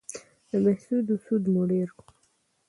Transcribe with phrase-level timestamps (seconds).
[0.49, 2.07] د بهسودو سود مو ډېر کړ